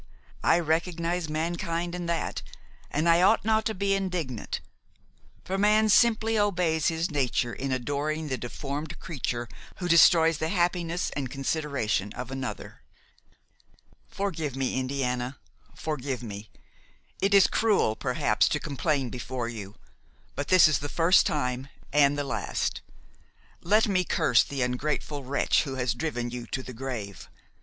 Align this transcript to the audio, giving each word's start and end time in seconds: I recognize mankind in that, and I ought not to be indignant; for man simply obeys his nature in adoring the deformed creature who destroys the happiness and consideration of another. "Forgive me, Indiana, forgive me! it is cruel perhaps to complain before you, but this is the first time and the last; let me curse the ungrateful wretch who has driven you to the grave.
I 0.43 0.57
recognize 0.57 1.29
mankind 1.29 1.93
in 1.93 2.07
that, 2.07 2.41
and 2.89 3.07
I 3.07 3.21
ought 3.21 3.45
not 3.45 3.65
to 3.65 3.75
be 3.75 3.93
indignant; 3.93 4.59
for 5.45 5.59
man 5.59 5.89
simply 5.89 6.39
obeys 6.39 6.87
his 6.87 7.11
nature 7.11 7.53
in 7.53 7.71
adoring 7.71 8.27
the 8.27 8.35
deformed 8.39 8.99
creature 8.99 9.47
who 9.75 9.87
destroys 9.87 10.39
the 10.39 10.49
happiness 10.49 11.11
and 11.11 11.29
consideration 11.29 12.11
of 12.13 12.31
another. 12.31 12.81
"Forgive 14.07 14.55
me, 14.55 14.79
Indiana, 14.79 15.37
forgive 15.75 16.23
me! 16.23 16.49
it 17.21 17.35
is 17.35 17.45
cruel 17.45 17.95
perhaps 17.95 18.49
to 18.49 18.59
complain 18.59 19.11
before 19.11 19.49
you, 19.49 19.75
but 20.33 20.47
this 20.47 20.67
is 20.67 20.79
the 20.79 20.89
first 20.89 21.27
time 21.27 21.67
and 21.93 22.17
the 22.17 22.23
last; 22.23 22.81
let 23.61 23.87
me 23.87 24.03
curse 24.03 24.43
the 24.43 24.63
ungrateful 24.63 25.23
wretch 25.23 25.61
who 25.61 25.75
has 25.75 25.93
driven 25.93 26.31
you 26.31 26.47
to 26.47 26.63
the 26.63 26.73
grave. 26.73 27.29